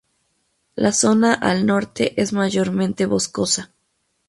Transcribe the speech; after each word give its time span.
La 0.77 0.91
zona 0.93 1.31
al 1.35 1.63
norte 1.67 2.19
es 2.19 2.33
mayormente 2.33 3.05
boscosa. 3.05 3.71